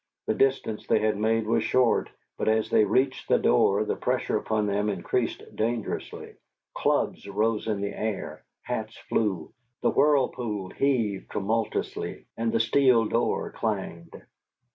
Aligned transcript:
The 0.25 0.33
distance 0.33 0.87
they 0.87 0.97
had 0.97 1.15
made 1.15 1.45
was 1.45 1.63
short, 1.63 2.09
but 2.35 2.49
as 2.49 2.71
they 2.71 2.85
reached 2.85 3.27
the 3.29 3.37
door 3.37 3.85
the 3.85 3.95
pressure 3.95 4.35
upon 4.35 4.65
them 4.65 4.89
increased 4.89 5.43
dangerously. 5.55 6.33
Clubs 6.75 7.27
rose 7.29 7.67
in 7.67 7.81
the 7.81 7.95
air, 7.95 8.43
hats 8.63 8.97
flew, 8.97 9.53
the 9.81 9.91
whirlpool 9.91 10.71
heaved 10.71 11.29
tumultuously, 11.31 12.25
and 12.35 12.51
the 12.51 12.59
steel 12.59 13.05
door 13.05 13.51
clanged. 13.51 14.19